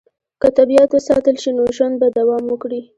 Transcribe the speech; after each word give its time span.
که 0.41 0.47
طبیعت 0.57 0.89
وساتل 0.93 1.35
شي، 1.41 1.51
نو 1.57 1.63
ژوند 1.77 1.95
به 2.01 2.07
دوام 2.17 2.43
وکړي. 2.47 2.81